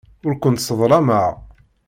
Ur 0.27 0.33
kent-sseḍlameɣ. 0.41 1.25